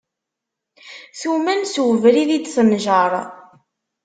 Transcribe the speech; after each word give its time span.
Tumen 1.19 1.61
s 1.71 1.75
ubrid 1.87 2.29
i 2.37 2.39
d-tenjer. 2.43 3.11